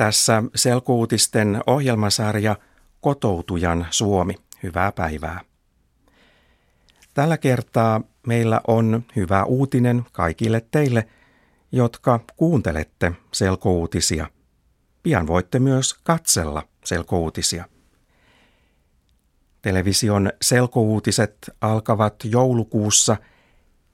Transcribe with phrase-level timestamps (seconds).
[0.00, 2.56] Tässä selkuutisten ohjelmasarja
[3.00, 4.34] Kotoutujan Suomi.
[4.62, 5.40] Hyvää päivää.
[7.14, 11.08] Tällä kertaa meillä on hyvä uutinen kaikille teille,
[11.72, 14.26] jotka kuuntelette selkouutisia.
[15.02, 17.64] Pian voitte myös katsella selkouutisia.
[19.62, 23.16] Television selkouutiset alkavat joulukuussa.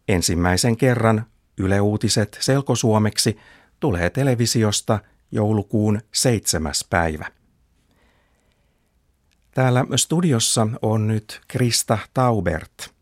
[0.08, 1.26] Ensimmäisen kerran
[1.58, 3.38] Yle Uutiset selkosuomeksi
[3.80, 4.98] tulee televisiosta
[5.30, 7.30] joulukuun seitsemäs päivä.
[9.50, 12.94] Täällä studiossa on nyt Krista Taubert.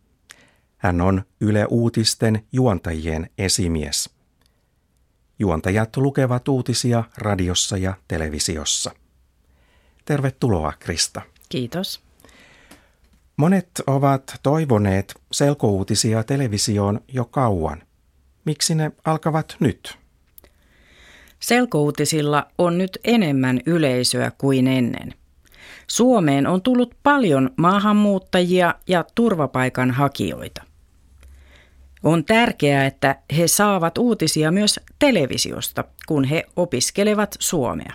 [0.76, 4.10] Hän on Yle Uutisten juontajien esimies.
[5.38, 8.90] Juontajat lukevat uutisia radiossa ja televisiossa.
[10.04, 11.22] Tervetuloa, Krista.
[11.48, 12.00] Kiitos.
[13.36, 17.82] Monet ovat toivoneet selkouutisia televisioon jo kauan.
[18.44, 19.98] Miksi ne alkavat nyt?
[21.44, 25.14] Selkouutisilla on nyt enemmän yleisöä kuin ennen.
[25.86, 30.62] Suomeen on tullut paljon maahanmuuttajia ja turvapaikanhakijoita.
[32.02, 37.92] On tärkeää, että he saavat uutisia myös televisiosta, kun he opiskelevat suomea.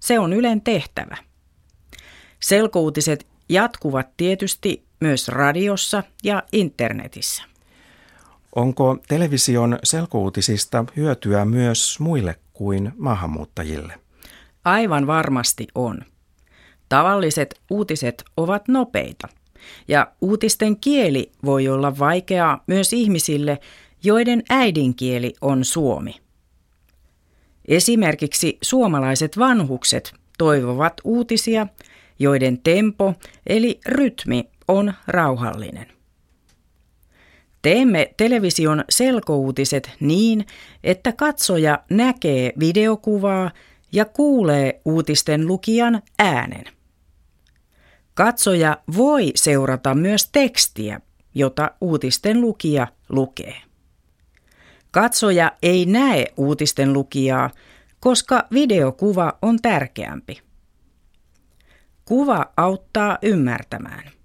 [0.00, 1.16] Se on Ylen tehtävä.
[2.40, 7.42] Selkouutiset jatkuvat tietysti myös radiossa ja internetissä.
[8.56, 13.94] Onko television selkouutisista hyötyä myös muille kuin maahanmuuttajille?
[14.64, 16.00] Aivan varmasti on.
[16.88, 19.28] Tavalliset uutiset ovat nopeita
[19.88, 23.58] ja uutisten kieli voi olla vaikeaa myös ihmisille,
[24.04, 26.14] joiden äidinkieli on suomi.
[27.68, 31.66] Esimerkiksi suomalaiset vanhukset toivovat uutisia,
[32.18, 33.14] joiden tempo
[33.46, 35.97] eli rytmi on rauhallinen.
[37.68, 40.46] Teemme television selkouutiset niin,
[40.84, 43.50] että katsoja näkee videokuvaa
[43.92, 46.64] ja kuulee uutisten lukijan äänen.
[48.14, 51.00] Katsoja voi seurata myös tekstiä,
[51.34, 53.56] jota uutisten lukija lukee.
[54.90, 57.50] Katsoja ei näe uutisten lukijaa,
[58.00, 60.40] koska videokuva on tärkeämpi.
[62.04, 64.17] Kuva auttaa ymmärtämään.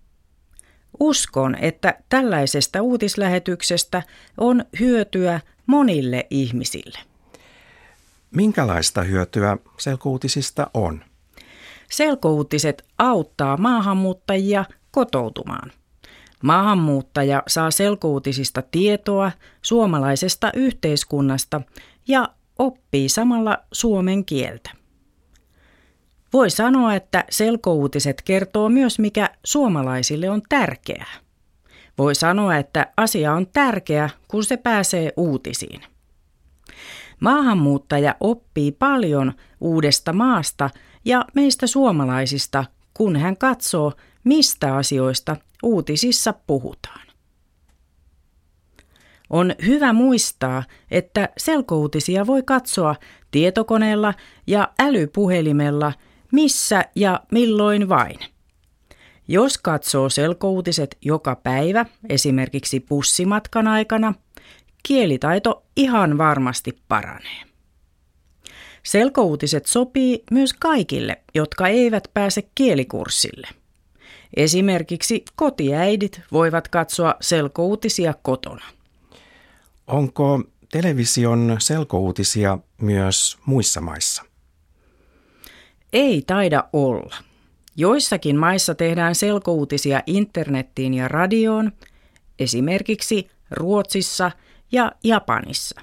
[1.00, 4.04] Uskon, että tällaisesta uutislähetyksestä
[4.38, 7.00] on hyötyä monille ihmisille.
[8.32, 11.04] Minkälaista hyötyä selkouutisista on?
[11.90, 15.72] Selkouutiset auttaa maahanmuuttajia kotoutumaan.
[16.44, 21.62] Maahanmuuttaja saa selkouutisista tietoa suomalaisesta yhteiskunnasta
[22.08, 24.83] ja oppii samalla suomen kieltä.
[26.34, 31.14] Voi sanoa, että selkouutiset kertoo myös, mikä suomalaisille on tärkeää.
[31.98, 35.82] Voi sanoa, että asia on tärkeä, kun se pääsee uutisiin.
[37.20, 40.70] Maahanmuuttaja oppii paljon uudesta maasta
[41.06, 47.08] ja meistä suomalaisista, kun hän katsoo, mistä asioista uutisissa puhutaan.
[49.30, 52.96] On hyvä muistaa, että selkouutisia voi katsoa
[53.32, 54.14] tietokoneella
[54.48, 55.94] ja älypuhelimella–
[56.34, 58.20] missä ja milloin vain.
[59.28, 64.14] Jos katsoo selkouutiset joka päivä, esimerkiksi pussimatkan aikana,
[64.84, 67.42] kielitaito ihan varmasti paranee.
[68.84, 73.48] Selkouutiset sopii myös kaikille, jotka eivät pääse kielikurssille.
[74.36, 78.66] Esimerkiksi kotiäidit voivat katsoa selkouutisia kotona.
[79.88, 84.33] Onko television selkouutisia myös muissa maissa?
[85.94, 87.16] Ei taida olla.
[87.76, 91.72] Joissakin maissa tehdään selkouutisia internettiin ja radioon,
[92.40, 94.32] esimerkiksi Ruotsissa
[94.72, 95.82] ja Japanissa.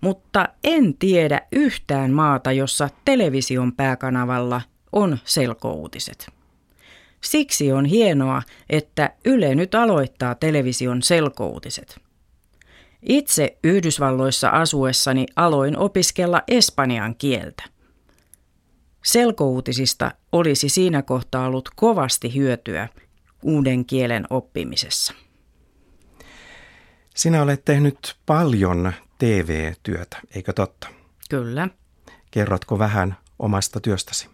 [0.00, 4.62] Mutta en tiedä yhtään maata, jossa television pääkanavalla
[4.92, 6.30] on selkouutiset.
[7.20, 12.00] Siksi on hienoa, että Yle nyt aloittaa television selkouutiset.
[13.08, 17.62] Itse Yhdysvalloissa asuessani aloin opiskella espanjan kieltä.
[19.04, 22.88] Selkouutisista olisi siinä kohtaa ollut kovasti hyötyä
[23.42, 25.14] uuden kielen oppimisessa.
[27.16, 30.88] Sinä olet tehnyt paljon TV-työtä, eikö totta?
[31.30, 31.68] Kyllä.
[32.30, 34.28] Kerrotko vähän omasta työstäsi?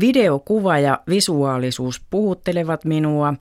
[0.00, 3.34] Videokuva ja visuaalisuus puhuttelevat minua.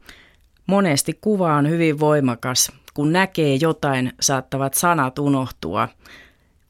[0.65, 2.71] Monesti kuva on hyvin voimakas.
[2.93, 5.87] Kun näkee jotain, saattavat sanat unohtua.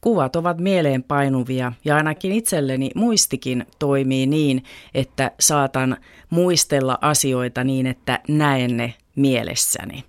[0.02, 4.64] Kuvat ovat mieleenpainuvia ja ainakin itselleni muistikin toimii niin,
[4.94, 5.96] että saatan
[6.30, 10.04] muistella asioita niin, että näen ne mielessäni.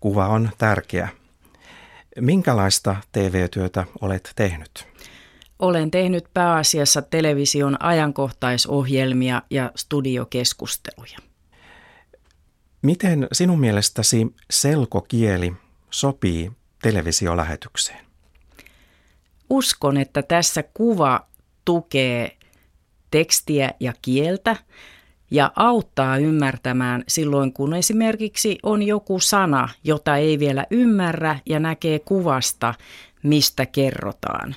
[0.00, 1.08] Kuva on tärkeä.
[2.20, 4.86] Minkälaista TV-työtä olet tehnyt?
[5.58, 11.18] Olen tehnyt pääasiassa television ajankohtaisohjelmia ja studiokeskusteluja.
[12.82, 15.52] Miten sinun mielestäsi selkokieli
[15.90, 16.52] sopii
[16.82, 18.09] televisiolähetykseen?
[19.50, 21.26] Uskon, että tässä kuva
[21.64, 22.36] tukee
[23.10, 24.56] tekstiä ja kieltä
[25.30, 31.98] ja auttaa ymmärtämään silloin, kun esimerkiksi on joku sana, jota ei vielä ymmärrä ja näkee
[31.98, 32.74] kuvasta,
[33.22, 34.56] mistä kerrotaan.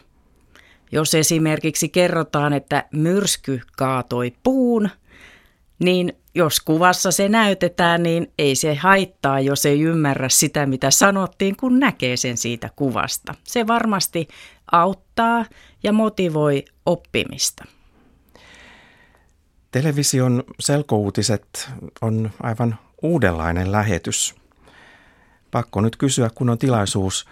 [0.91, 4.89] Jos esimerkiksi kerrotaan, että myrsky kaatoi puun,
[5.79, 11.55] niin jos kuvassa se näytetään, niin ei se haittaa, jos ei ymmärrä sitä, mitä sanottiin,
[11.55, 13.35] kun näkee sen siitä kuvasta.
[13.43, 14.27] Se varmasti
[14.71, 15.45] auttaa
[15.83, 17.65] ja motivoi oppimista.
[19.71, 21.69] Television selkouutiset
[22.01, 24.35] on aivan uudenlainen lähetys.
[25.51, 27.25] Pakko nyt kysyä, kun on tilaisuus,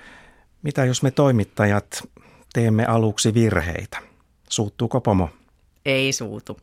[0.64, 2.08] mitä jos me toimittajat
[2.54, 3.98] teemme aluksi virheitä?
[4.50, 5.30] Suuttuuko pomo?
[5.86, 6.58] Ei suutu.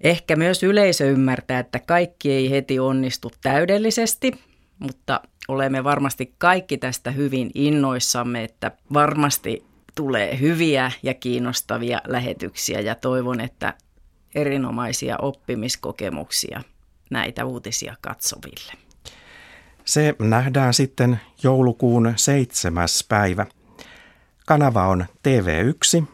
[0.00, 4.32] Ehkä myös yleisö ymmärtää, että kaikki ei heti onnistu täydellisesti,
[4.78, 9.64] mutta olemme varmasti kaikki tästä hyvin innoissamme, että varmasti
[9.94, 13.74] tulee hyviä ja kiinnostavia lähetyksiä ja toivon, että
[14.34, 16.62] erinomaisia oppimiskokemuksia
[17.10, 18.72] näitä uutisia katsoville.
[19.84, 23.46] Se nähdään sitten joulukuun seitsemäs päivä.
[24.46, 26.04] Kanava on TV1,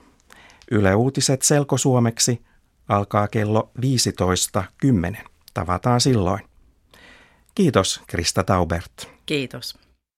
[0.71, 2.43] Yle Uutiset selkosuomeksi
[2.89, 5.17] alkaa kello 15.10.
[5.55, 6.41] Tavataan silloin.
[7.55, 9.16] Kiitos Krista Taubert.
[9.27, 9.79] Kiitos.